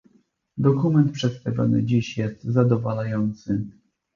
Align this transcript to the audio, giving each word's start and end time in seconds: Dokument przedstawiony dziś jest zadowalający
Dokument 0.57 1.11
przedstawiony 1.11 1.83
dziś 1.83 2.17
jest 2.17 2.43
zadowalający 2.43 3.67